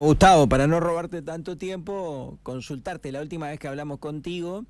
Gustavo, 0.00 0.48
para 0.48 0.68
no 0.68 0.78
robarte 0.78 1.22
tanto 1.22 1.58
tiempo, 1.58 2.38
consultarte 2.44 3.10
la 3.10 3.20
última 3.20 3.48
vez 3.48 3.58
que 3.58 3.66
hablamos 3.66 3.98
contigo, 3.98 4.62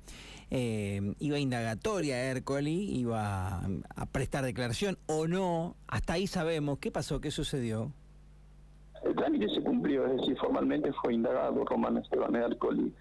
eh, 0.49 1.13
iba 1.19 1.37
indagatoria 1.37 2.17
Hércoli, 2.17 2.97
iba 2.97 3.61
a 3.95 4.05
prestar 4.11 4.43
declaración 4.43 4.97
o 5.05 5.27
no, 5.27 5.75
hasta 5.87 6.13
ahí 6.13 6.25
sabemos, 6.25 6.79
¿qué 6.79 6.89
pasó? 6.89 7.21
¿Qué 7.21 7.29
sucedió? 7.29 7.91
El 9.03 9.15
trámite 9.15 9.53
se 9.53 9.61
cumplió, 9.61 10.07
es 10.07 10.17
decir, 10.17 10.35
formalmente 10.39 10.91
fue 10.93 11.13
indagado 11.13 11.63
Román 11.63 11.97
Esteban 11.97 12.35
Hércoli 12.35 12.91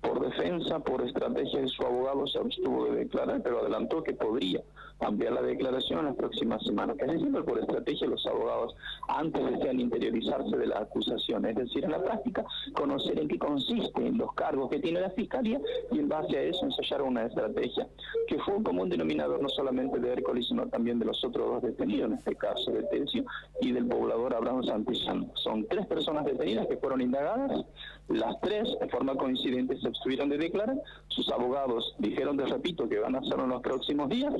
por 0.00 0.20
defensa, 0.20 0.78
por 0.78 1.02
estrategia 1.02 1.60
de 1.60 1.68
su 1.68 1.82
abogado, 1.82 2.26
se 2.26 2.38
abstuvo 2.38 2.86
de 2.86 2.96
declarar, 3.04 3.42
pero 3.42 3.60
adelantó 3.60 4.02
que 4.02 4.14
podría 4.14 4.62
ampliar 5.00 5.32
la 5.32 5.42
declaración 5.42 6.00
en 6.00 6.06
las 6.06 6.16
próximas 6.16 6.62
semanas. 6.64 6.96
Es 7.00 7.06
decir, 7.06 7.32
por 7.44 7.58
estrategia 7.58 8.06
los 8.06 8.26
abogados, 8.26 8.74
antes 9.08 9.42
desean 9.50 9.80
interiorizarse 9.80 10.56
de 10.56 10.66
la 10.66 10.80
acusación, 10.80 11.44
es 11.46 11.56
decir, 11.56 11.84
en 11.84 11.92
la 11.92 12.02
práctica, 12.02 12.44
conocer 12.74 13.18
en 13.18 13.28
qué 13.28 13.38
consisten 13.38 14.18
los 14.18 14.32
cargos 14.34 14.70
que 14.70 14.78
tiene 14.78 15.00
la 15.00 15.10
Fiscalía 15.10 15.60
y 15.90 15.98
en 15.98 16.08
base 16.08 16.36
a 16.36 16.42
eso 16.42 16.64
ensayar 16.64 17.02
una 17.02 17.24
estrategia, 17.24 17.88
que 18.28 18.38
fue 18.40 18.54
un 18.54 18.62
común 18.62 18.88
denominador 18.88 19.40
no 19.42 19.48
solamente 19.48 19.98
de 19.98 20.12
Hércules, 20.12 20.48
sino 20.48 20.66
también 20.68 20.98
de 20.98 21.06
los 21.06 21.22
otros 21.24 21.46
dos 21.46 21.62
detenidos, 21.62 22.10
en 22.10 22.18
este 22.18 22.36
caso 22.36 22.70
de 22.70 22.82
Tencio 22.84 23.24
y 23.60 23.72
del 23.72 23.86
poblador 23.86 24.34
Abraham 24.34 24.64
Santillán. 24.64 25.30
Son 25.34 25.66
tres 25.66 25.86
personas 25.86 26.24
detenidas 26.24 26.66
que 26.66 26.76
fueron 26.76 27.00
indagadas, 27.00 27.64
las 28.08 28.40
tres 28.40 28.68
en 28.80 28.90
forma 28.90 29.14
coincidente 29.14 29.76
se 29.78 29.89
abstuvieron 29.90 30.28
de 30.28 30.38
declarar, 30.38 30.76
sus 31.08 31.30
abogados 31.30 31.94
dijeron, 31.98 32.36
de 32.36 32.46
repito, 32.46 32.88
que 32.88 32.98
van 32.98 33.14
a 33.14 33.18
hacerlo 33.18 33.44
en 33.44 33.50
los 33.50 33.62
próximos 33.62 34.08
días, 34.08 34.34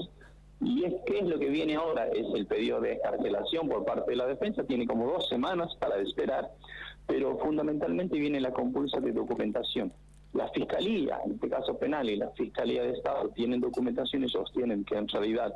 y 0.61 0.85
es 0.85 0.95
que 1.07 1.19
es 1.21 1.27
lo 1.27 1.39
que 1.39 1.49
viene 1.49 1.77
ahora, 1.77 2.09
es 2.09 2.27
el 2.35 2.47
pedido 2.47 2.81
de 2.81 2.93
escarcelación 2.95 3.69
por 3.69 3.85
parte 3.85 4.11
de 4.11 4.17
la 4.17 4.27
defensa, 4.27 4.65
tiene 4.65 4.87
como 4.87 5.07
dos 5.07 5.29
semanas 5.29 5.75
para 5.79 5.97
esperar, 5.99 6.51
pero 7.07 7.39
fundamentalmente 7.39 8.19
viene 8.19 8.41
la 8.41 8.53
compulsa 8.53 9.01
de 9.01 9.13
documentación. 9.13 9.93
La 10.33 10.49
Fiscalía, 10.51 11.19
en 11.25 11.33
este 11.33 11.49
caso 11.49 11.77
penal, 11.79 12.09
y 12.09 12.17
la 12.17 12.31
Fiscalía 12.31 12.83
de 12.83 12.93
Estado 12.93 13.31
tienen 13.31 13.61
documentación 13.61 14.25
y 14.25 14.29
sostienen 14.29 14.85
que 14.85 14.97
en 14.97 15.09
realidad 15.09 15.53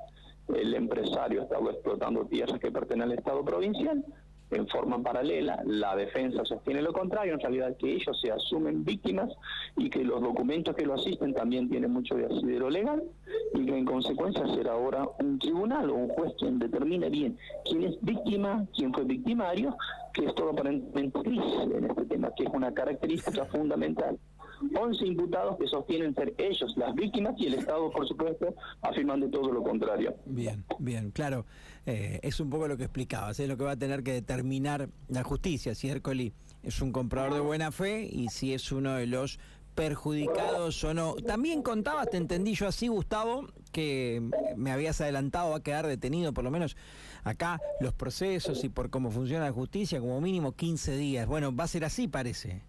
el 0.52 0.74
empresario 0.74 1.42
estaba 1.42 1.70
explotando 1.70 2.27
tierras 2.27 2.58
que 2.58 2.70
pertenecen 2.70 3.12
al 3.12 3.18
Estado 3.18 3.44
provincial, 3.44 4.05
en 4.50 4.68
forma 4.68 5.02
paralela, 5.02 5.62
la 5.66 5.96
defensa 5.96 6.44
sostiene 6.44 6.82
lo 6.82 6.92
contrario, 6.92 7.34
en 7.34 7.40
realidad 7.40 7.76
que 7.76 7.94
ellos 7.94 8.20
se 8.20 8.30
asumen 8.30 8.84
víctimas 8.84 9.30
y 9.76 9.90
que 9.90 10.04
los 10.04 10.20
documentos 10.20 10.76
que 10.76 10.86
lo 10.86 10.94
asisten 10.94 11.34
también 11.34 11.68
tienen 11.68 11.92
mucho 11.92 12.14
de 12.14 12.26
asidero 12.26 12.70
legal 12.70 13.02
y 13.54 13.66
que 13.66 13.76
en 13.76 13.84
consecuencia 13.84 14.46
será 14.54 14.72
ahora 14.72 15.08
un 15.18 15.38
tribunal 15.38 15.90
o 15.90 15.94
un 15.94 16.08
juez 16.08 16.32
quien 16.38 16.58
determine 16.58 17.08
bien 17.10 17.38
quién 17.64 17.84
es 17.84 17.96
víctima, 18.02 18.66
quién 18.76 18.92
fue 18.92 19.04
victimario, 19.04 19.76
que 20.12 20.26
es 20.26 20.34
todo 20.34 20.50
aparentemente 20.50 21.18
gris 21.22 21.42
en 21.62 21.84
este 21.84 22.04
tema, 22.06 22.30
que 22.36 22.44
es 22.44 22.50
una 22.52 22.72
característica 22.72 23.44
fundamental 23.52 24.18
11 24.74 25.06
imputados 25.06 25.56
que 25.58 25.66
sostienen 25.66 26.14
ser 26.14 26.34
ellos 26.38 26.74
las 26.76 26.94
víctimas 26.94 27.34
y 27.38 27.46
el 27.46 27.54
Estado, 27.54 27.90
por 27.90 28.06
supuesto, 28.06 28.54
afirman 28.82 29.20
de 29.20 29.28
todo 29.28 29.52
lo 29.52 29.62
contrario. 29.62 30.14
Bien, 30.26 30.64
bien, 30.78 31.10
claro. 31.10 31.46
Eh, 31.86 32.20
es 32.22 32.40
un 32.40 32.50
poco 32.50 32.68
lo 32.68 32.76
que 32.76 32.84
explicabas, 32.84 33.38
es 33.40 33.48
lo 33.48 33.56
que 33.56 33.64
va 33.64 33.72
a 33.72 33.76
tener 33.76 34.02
que 34.02 34.12
determinar 34.12 34.88
la 35.08 35.22
justicia, 35.22 35.74
si 35.74 35.88
Hércoli 35.88 36.32
es 36.62 36.80
un 36.80 36.92
comprador 36.92 37.34
de 37.34 37.40
buena 37.40 37.70
fe 37.72 38.08
y 38.10 38.28
si 38.28 38.54
es 38.54 38.72
uno 38.72 38.94
de 38.94 39.06
los 39.06 39.38
perjudicados 39.74 40.82
o 40.84 40.94
no. 40.94 41.14
También 41.14 41.62
contabas, 41.62 42.08
te 42.10 42.16
entendí 42.16 42.54
yo 42.54 42.68
así, 42.68 42.88
Gustavo, 42.88 43.48
que 43.72 44.22
me 44.56 44.70
habías 44.70 45.00
adelantado 45.00 45.54
a 45.54 45.62
quedar 45.62 45.86
detenido, 45.86 46.32
por 46.32 46.44
lo 46.44 46.50
menos 46.50 46.76
acá, 47.24 47.60
los 47.80 47.92
procesos 47.92 48.64
y 48.64 48.68
por 48.68 48.90
cómo 48.90 49.10
funciona 49.10 49.44
la 49.44 49.52
justicia, 49.52 50.00
como 50.00 50.20
mínimo 50.20 50.52
15 50.52 50.96
días. 50.96 51.26
Bueno, 51.26 51.54
va 51.54 51.64
a 51.64 51.68
ser 51.68 51.84
así, 51.84 52.08
parece 52.08 52.62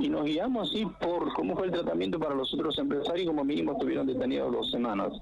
y 0.00 0.08
nos 0.08 0.24
guiamos 0.24 0.70
así 0.70 0.86
por 1.00 1.32
cómo 1.34 1.54
fue 1.54 1.66
el 1.66 1.72
tratamiento 1.72 2.18
para 2.18 2.34
los 2.34 2.52
otros 2.54 2.78
empresarios, 2.78 3.26
como 3.26 3.44
mínimo 3.44 3.72
estuvieron 3.72 4.06
detenidos 4.06 4.50
dos 4.50 4.70
semanas. 4.70 5.12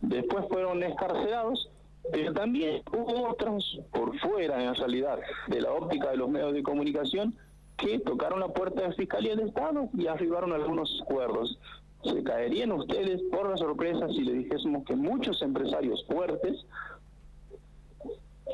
Después 0.00 0.46
fueron 0.48 0.82
escarcelados, 0.82 1.70
pero 2.10 2.32
también 2.32 2.82
hubo 2.92 3.28
otros 3.28 3.80
por 3.92 4.18
fuera, 4.18 4.64
en 4.64 4.74
realidad, 4.74 5.18
de 5.48 5.60
la 5.60 5.72
óptica 5.72 6.10
de 6.10 6.16
los 6.16 6.30
medios 6.30 6.54
de 6.54 6.62
comunicación, 6.62 7.36
que 7.76 7.98
tocaron 7.98 8.40
la 8.40 8.48
puerta 8.48 8.82
de 8.82 8.94
Fiscalía 8.94 9.36
del 9.36 9.48
Estado 9.48 9.88
y 9.96 10.06
arribaron 10.06 10.52
algunos 10.52 11.00
acuerdos. 11.02 11.58
¿Se 12.02 12.22
caerían 12.24 12.72
ustedes 12.72 13.20
por 13.30 13.50
la 13.50 13.56
sorpresa 13.56 14.08
si 14.08 14.24
le 14.24 14.32
dijésemos 14.32 14.84
que 14.84 14.96
muchos 14.96 15.40
empresarios 15.42 16.04
fuertes 16.06 16.64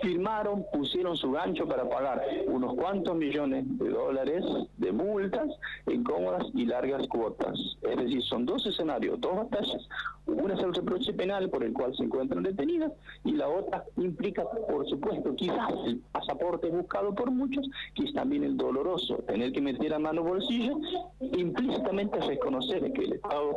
firmaron, 0.01 0.65
pusieron 0.73 1.17
su 1.17 1.31
gancho 1.33 1.67
para 1.67 1.89
pagar 1.89 2.23
unos 2.47 2.75
cuantos 2.75 3.17
millones 3.17 3.65
de 3.79 3.91
dólares 3.91 4.45
de 4.77 4.93
multas 4.93 5.49
en 5.87 6.05
cómodas 6.05 6.45
y 6.55 6.67
largas 6.67 7.07
cuotas. 7.09 7.59
Es 7.83 7.97
decir, 7.97 8.23
son 8.23 8.47
dos 8.47 8.67
escenarios, 8.67 9.21
dos 9.21 9.37
batallas. 9.37 9.89
Una 10.27 10.55
es 10.55 10.61
el 10.61 10.75
reproche 10.75 11.13
penal 11.15 11.49
por 11.49 11.65
el 11.65 11.73
cual 11.73 11.97
se 11.97 12.05
encuentran 12.05 12.43
detenidas 12.43 12.93
y 13.25 13.33
la 13.33 13.49
otra 13.49 13.85
implica, 13.97 14.45
por 14.69 14.87
supuesto, 14.89 15.35
quizás 15.35 15.73
el 15.87 16.01
pasaporte 16.13 16.69
buscado 16.69 17.15
por 17.15 17.31
muchos, 17.31 17.69
que 17.95 18.05
es 18.05 18.13
también 18.13 18.45
el 18.45 18.57
doloroso, 18.57 19.17
tener 19.27 19.53
que 19.53 19.61
meter 19.61 19.95
a 19.95 19.99
mano 19.99 20.23
bolsillo, 20.23 20.79
implícitamente 21.21 22.21
reconocer 22.21 22.93
que 22.93 23.05
el 23.05 23.13
Estado 23.15 23.55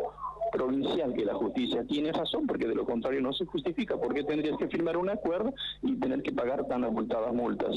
provincial 0.51 1.13
que 1.13 1.25
la 1.25 1.33
justicia 1.33 1.83
tiene 1.85 2.11
razón, 2.11 2.47
porque 2.47 2.67
de 2.67 2.75
lo 2.75 2.85
contrario 2.85 3.21
no 3.21 3.33
se 3.33 3.45
justifica. 3.45 3.97
¿Por 3.97 4.13
qué 4.13 4.23
tendrías 4.23 4.57
que 4.57 4.67
firmar 4.67 4.97
un 4.97 5.09
acuerdo 5.09 5.53
y 5.81 5.95
tener 5.95 6.21
que 6.21 6.31
pagar 6.31 6.65
tan 6.67 6.83
abultadas 6.83 7.33
multas? 7.33 7.75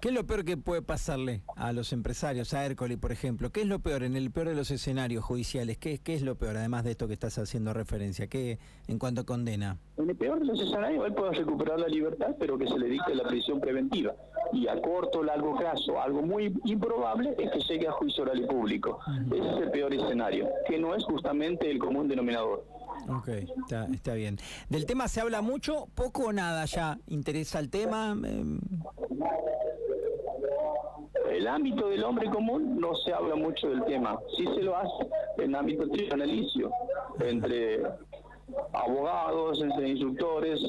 ¿Qué 0.00 0.08
es 0.08 0.14
lo 0.14 0.26
peor 0.26 0.44
que 0.44 0.56
puede 0.56 0.82
pasarle 0.82 1.42
a 1.56 1.72
los 1.72 1.92
empresarios, 1.92 2.54
a 2.54 2.64
Hércoli, 2.64 2.96
por 2.96 3.12
ejemplo? 3.12 3.50
¿Qué 3.50 3.62
es 3.62 3.66
lo 3.66 3.80
peor 3.80 4.02
en 4.02 4.16
el 4.16 4.30
peor 4.30 4.48
de 4.48 4.54
los 4.54 4.70
escenarios 4.70 5.24
judiciales? 5.24 5.78
¿Qué, 5.78 5.98
qué 5.98 6.14
es 6.14 6.22
lo 6.22 6.36
peor, 6.36 6.56
además 6.56 6.84
de 6.84 6.92
esto 6.92 7.08
que 7.08 7.14
estás 7.14 7.38
haciendo 7.38 7.72
referencia? 7.72 8.26
¿Qué 8.26 8.58
en 8.86 8.98
cuanto 8.98 9.22
a 9.22 9.24
condena? 9.24 9.78
En 9.96 10.08
el 10.08 10.16
peor 10.16 10.38
de 10.40 10.46
los 10.46 10.60
escenarios, 10.60 11.04
él 11.06 11.14
puede 11.14 11.32
recuperar 11.32 11.78
la 11.80 11.88
libertad, 11.88 12.34
pero 12.38 12.58
que 12.58 12.66
se 12.66 12.78
le 12.78 12.88
dicte 12.88 13.14
la 13.14 13.24
prisión 13.24 13.60
preventiva. 13.60 14.14
Y 14.52 14.66
a 14.68 14.80
corto 14.80 15.20
o 15.20 15.22
largo 15.22 15.56
plazo, 15.56 16.00
algo 16.00 16.22
muy 16.22 16.54
improbable 16.64 17.34
es 17.38 17.50
que 17.50 17.60
llegue 17.60 17.88
a 17.88 17.92
juicio 17.92 18.22
oral 18.24 18.40
y 18.40 18.46
público. 18.46 18.98
Ese 19.30 19.48
es 19.48 19.56
el 19.62 19.70
peor 19.70 19.92
escenario, 19.92 20.48
que 20.66 20.78
no 20.78 20.94
es 20.94 21.04
justamente 21.04 21.70
el 21.70 21.78
común 21.78 22.08
denominador. 22.08 22.64
Ok, 23.08 23.28
está, 23.28 23.86
está 23.92 24.14
bien. 24.14 24.38
¿Del 24.68 24.84
tema 24.86 25.08
se 25.08 25.20
habla 25.20 25.40
mucho, 25.40 25.86
poco 25.94 26.26
o 26.26 26.32
nada 26.32 26.64
ya? 26.64 26.98
¿Interesa 27.06 27.58
el 27.58 27.70
tema? 27.70 28.12
Em, 28.12 28.60
el 31.30 31.46
ámbito 31.46 31.88
del 31.88 32.04
hombre 32.04 32.28
común 32.30 32.80
no 32.80 32.94
se 32.96 33.12
habla 33.12 33.36
mucho 33.36 33.68
del 33.70 33.84
tema. 33.84 34.18
Sí 34.36 34.44
se 34.54 34.62
lo 34.62 34.76
hace 34.76 35.08
en 35.38 35.54
ámbito 35.54 35.88
trianalicio, 35.88 36.70
entre 37.20 37.82
abogados, 38.72 39.62
entre 39.62 39.88
instructores. 39.90 40.60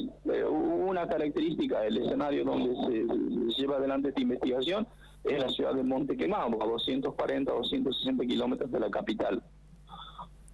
Una 0.50 1.06
característica 1.08 1.80
del 1.80 1.98
escenario 1.98 2.44
donde 2.44 2.74
se, 2.86 3.60
lleva 3.60 3.76
adelante 3.76 4.08
esta 4.08 4.20
investigación 4.20 4.86
es 5.24 5.38
la 5.38 5.48
ciudad 5.48 5.74
de 5.74 5.82
Monte 5.82 6.16
Quemado, 6.16 6.62
a 6.62 6.66
240, 6.66 7.52
260 7.52 8.24
kilómetros 8.26 8.70
de 8.70 8.80
la 8.80 8.90
capital 8.90 9.42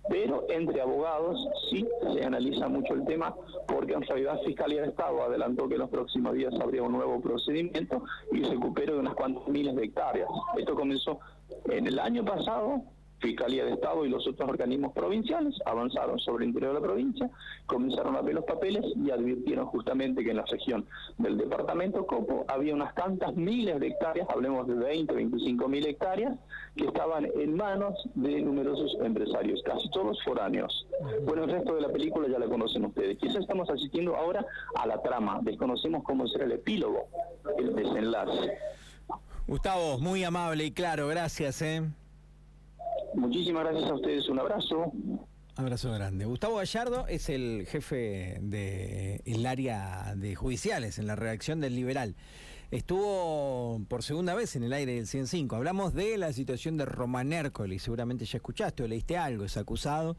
pero 0.09 0.44
entre 0.48 0.81
abogados 0.81 1.48
sí 1.70 1.86
se 2.12 2.25
analiza 2.25 2.69
mucho 2.69 2.94
el 2.94 3.04
tema 3.04 3.34
porque 3.66 3.94
en 3.94 4.03
realidad 4.03 4.41
Fiscalía 4.44 4.82
de 4.82 4.88
Estado 4.88 5.22
adelantó 5.22 5.69
que 5.69 5.75
en 5.75 5.81
los 5.81 5.91
próximos 5.91 6.34
días 6.34 6.54
habría 6.60 6.82
un 6.82 6.92
nuevo 6.92 7.20
procedimiento 7.20 8.04
y 8.32 8.42
recupero 8.42 8.94
de 8.94 9.00
unas 9.00 9.15
cuantas 9.15 9.47
miles 9.48 9.75
de 9.75 9.84
hectáreas. 9.84 10.28
Esto 10.56 10.75
comenzó 10.75 11.19
en 11.66 11.86
el 11.86 11.98
año 11.98 12.25
pasado 12.25 12.82
Fiscalía 13.19 13.65
de 13.65 13.72
Estado 13.72 14.04
y 14.04 14.10
los 14.10 14.27
otros 14.27 14.49
organismos 14.49 14.93
provinciales 14.93 15.54
avanzaron 15.65 16.19
sobre 16.19 16.44
el 16.44 16.50
interior 16.50 16.75
de 16.75 16.81
la 16.81 16.87
provincia, 16.87 17.31
comenzaron 17.66 18.15
a 18.16 18.21
ver 18.21 18.34
los 18.34 18.44
papeles 18.44 18.84
y 18.97 19.10
advirtieron 19.10 19.66
justamente 19.66 20.22
que 20.22 20.31
en 20.31 20.37
la 20.37 20.44
región 20.44 20.87
del 21.19 21.38
departamento 21.38 22.06
Copo 22.06 22.44
había 22.49 22.75
unas 22.75 22.94
tantas 22.94 23.34
miles 23.34 23.81
de 23.81 23.88
hectáreas, 23.88 24.28
hablemos 24.31 24.66
de 24.69 24.75
20, 24.75 25.15
25 25.15 25.69
mil 25.69 25.87
hectáreas, 25.87 26.36
que 26.77 26.84
estaban 26.84 27.27
en 27.34 27.57
manos 27.57 27.95
de 28.15 28.42
numerosos 28.42 28.97
empresarios, 29.03 29.63
casi 29.65 29.89
todos 29.91 30.22
foráneos. 30.22 30.86
Bueno, 31.24 31.45
el 31.45 31.51
resto 31.51 31.74
de 31.74 31.80
la 31.80 31.89
película 31.89 32.28
ya 32.28 32.39
la 32.39 32.47
conocen 32.47 32.84
ustedes. 32.84 33.16
Quizás 33.18 33.36
estamos 33.36 33.68
asistiendo 33.71 34.15
ahora 34.15 34.45
a 34.74 34.86
la 34.86 35.01
trama, 35.03 35.41
desconocemos 35.42 36.04
cómo 36.04 36.27
será 36.28 36.45
el 36.45 36.53
epílogo, 36.53 37.09
el 37.59 37.74
desenlace. 37.74 38.59
Gustavo, 39.47 39.98
muy 39.98 40.24
amable 40.24 40.65
y 40.65 40.72
claro, 40.72 41.09
gracias. 41.09 41.63
¿eh? 41.63 41.83
Muchísimas 43.16 43.65
gracias 43.65 43.91
a 43.91 43.95
ustedes, 43.95 44.28
un 44.28 44.39
abrazo. 44.39 44.92
Abrazo 45.57 45.91
grande. 45.91 46.27
Gustavo 46.27 46.57
Gallardo 46.57 47.07
es 47.09 47.30
el 47.30 47.66
jefe 47.66 48.39
del 48.42 49.47
área 49.47 50.15
de 50.15 50.34
judiciales 50.34 50.98
en 50.98 51.07
la 51.07 51.16
redacción 51.16 51.60
del 51.60 51.74
Liberal. 51.74 52.15
Estuvo 52.71 53.80
por 53.89 54.03
segunda 54.03 54.34
vez 54.34 54.54
en 54.57 54.65
el 54.65 54.72
aire 54.74 54.97
del 54.97 55.07
105. 55.07 55.57
Hablamos 55.57 55.95
de 55.95 56.18
la 56.18 56.33
situación 56.34 56.77
de 56.77 56.84
Román 56.84 57.33
Hércoli. 57.33 57.78
Seguramente 57.78 58.27
ya 58.27 58.36
escuchaste 58.36 58.83
o 58.83 58.89
leíste 58.89 59.16
algo. 59.16 59.45
Es 59.45 59.57
acusado 59.57 60.18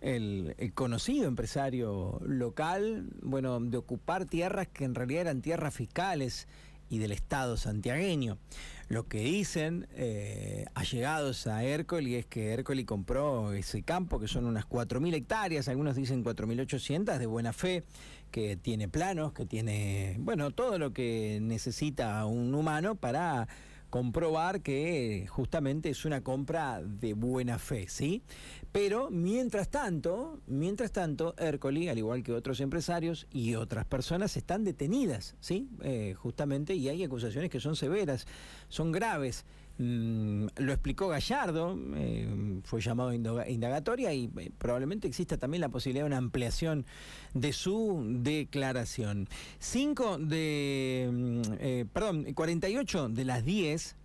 el, 0.00 0.54
el, 0.58 0.72
conocido 0.72 1.26
empresario 1.26 2.20
local, 2.24 3.08
bueno, 3.22 3.58
de 3.58 3.78
ocupar 3.78 4.26
tierras 4.26 4.68
que 4.68 4.84
en 4.84 4.94
realidad 4.94 5.22
eran 5.22 5.42
tierras 5.42 5.74
fiscales 5.74 6.46
y 6.88 6.98
del 6.98 7.12
Estado 7.12 7.56
santiagueño. 7.56 8.38
Lo 8.88 9.08
que 9.08 9.18
dicen 9.18 9.88
eh, 9.94 10.66
allegados 10.74 11.48
a 11.48 11.64
Hércoli 11.64 12.14
es 12.14 12.26
que 12.26 12.52
Hércoli 12.52 12.84
compró 12.84 13.52
ese 13.52 13.82
campo, 13.82 14.20
que 14.20 14.28
son 14.28 14.46
unas 14.46 14.64
4.000 14.68 15.12
hectáreas, 15.14 15.66
algunos 15.68 15.96
dicen 15.96 16.24
4.800 16.24 17.18
de 17.18 17.26
buena 17.26 17.52
fe, 17.52 17.82
que 18.30 18.56
tiene 18.56 18.88
planos, 18.88 19.32
que 19.32 19.44
tiene, 19.44 20.16
bueno, 20.20 20.52
todo 20.52 20.78
lo 20.78 20.92
que 20.92 21.40
necesita 21.42 22.24
un 22.26 22.54
humano 22.54 22.94
para 22.94 23.48
comprobar 23.90 24.62
que 24.62 25.26
justamente 25.28 25.90
es 25.90 26.04
una 26.04 26.22
compra 26.22 26.82
de 26.82 27.14
buena 27.14 27.58
fe, 27.58 27.86
¿sí? 27.88 28.22
Pero 28.72 29.10
mientras 29.10 29.68
tanto, 29.68 30.40
mientras 30.46 30.92
tanto, 30.92 31.34
Hércoli, 31.38 31.88
al 31.88 31.98
igual 31.98 32.22
que 32.22 32.32
otros 32.32 32.60
empresarios 32.60 33.26
y 33.30 33.54
otras 33.54 33.86
personas, 33.86 34.36
están 34.36 34.64
detenidas, 34.64 35.36
¿sí? 35.40 35.68
Eh, 35.82 36.14
justamente, 36.16 36.74
y 36.74 36.88
hay 36.88 37.02
acusaciones 37.04 37.50
que 37.50 37.60
son 37.60 37.76
severas, 37.76 38.26
son 38.68 38.92
graves. 38.92 39.44
Mm, 39.78 40.46
lo 40.56 40.72
explicó 40.72 41.08
Gallardo, 41.08 41.78
eh, 41.96 42.60
fue 42.64 42.80
llamado 42.80 43.12
indagatoria 43.12 44.14
y 44.14 44.30
eh, 44.38 44.50
probablemente 44.56 45.06
exista 45.06 45.36
también 45.36 45.60
la 45.60 45.68
posibilidad 45.68 46.04
de 46.04 46.08
una 46.08 46.16
ampliación 46.16 46.86
de 47.34 47.52
su 47.52 48.02
declaración. 48.20 49.28
Cinco 49.58 50.16
de, 50.18 51.10
mm, 51.12 51.88
perdón, 51.92 52.32
48 52.32 53.08
de 53.10 53.24
las 53.24 53.44
10 53.44 53.96